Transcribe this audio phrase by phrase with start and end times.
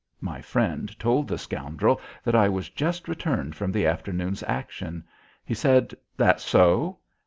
[0.19, 5.03] My friend told the scoundrel that I was just returned from the afternoon's action.
[5.45, 6.97] He said: "That so?"